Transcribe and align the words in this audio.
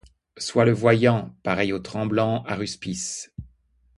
Sois 0.39 0.65
le 0.65 0.71
voyant! 0.71 1.35
pareil 1.43 1.73
aux 1.73 1.77
tremblants 1.79 2.41
aruspices 2.45 3.31